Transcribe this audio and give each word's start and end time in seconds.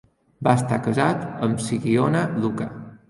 Va 0.47 0.53
estar 0.59 0.79
casat 0.87 1.27
amb 1.49 1.61
Sikiona 1.67 2.25
Luka. 2.47 2.69